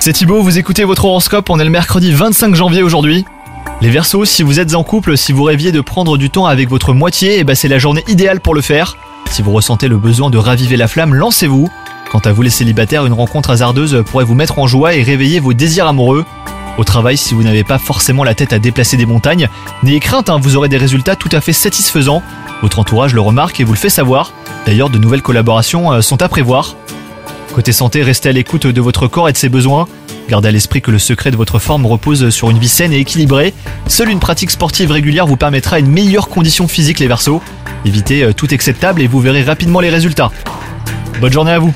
[0.00, 3.24] C'est Thibaut, vous écoutez votre horoscope, on est le mercredi 25 janvier aujourd'hui.
[3.80, 6.68] Les Verseaux, si vous êtes en couple, si vous rêviez de prendre du temps avec
[6.68, 8.96] votre moitié, eh ben c'est la journée idéale pour le faire.
[9.30, 11.70] Si vous ressentez le besoin de raviver la flamme, lancez-vous.
[12.10, 15.38] Quant à vous les célibataires, une rencontre hasardeuse pourrait vous mettre en joie et réveiller
[15.38, 16.24] vos désirs amoureux.
[16.76, 19.48] Au travail, si vous n'avez pas forcément la tête à déplacer des montagnes,
[19.84, 22.22] n'ayez crainte, hein, vous aurez des résultats tout à fait satisfaisants.
[22.62, 24.32] Votre entourage le remarque et vous le fait savoir.
[24.66, 26.74] D'ailleurs, de nouvelles collaborations euh, sont à prévoir.
[27.52, 29.86] Côté santé, restez à l'écoute de votre corps et de ses besoins.
[30.28, 32.98] Gardez à l'esprit que le secret de votre forme repose sur une vie saine et
[32.98, 33.52] équilibrée.
[33.88, 37.42] Seule une pratique sportive régulière vous permettra une meilleure condition physique les versos.
[37.84, 40.30] Évitez euh, tout excès de table et vous verrez rapidement les résultats.
[41.20, 41.74] Bonne journée à vous